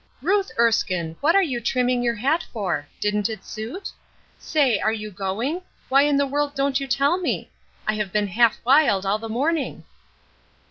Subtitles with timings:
[0.23, 1.15] "Ruth Erskine!
[1.21, 2.87] what are you trimming your hat for?
[2.99, 3.91] Didn't it suit?
[4.39, 5.61] Say, are you going?
[5.89, 7.51] Why in the world don't you tell me?
[7.87, 9.83] I have been half wild all the morning."